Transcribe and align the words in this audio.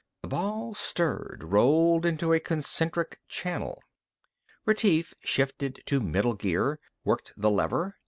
The 0.23 0.29
ball 0.29 0.73
stirred, 0.73 1.43
rolled 1.43 2.07
into 2.07 2.33
a 2.33 2.39
concentric 2.39 3.19
channel. 3.27 3.83
Retief 4.65 5.13
shifted 5.21 5.83
to 5.85 5.99
middle 5.99 6.33
gear, 6.33 6.79
worked 7.05 7.33
the 7.37 7.51
lever. 7.51 7.97